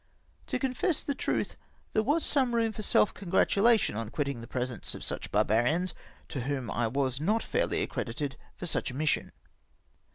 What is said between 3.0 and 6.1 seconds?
congratulation on quitting the presence of such bar barians,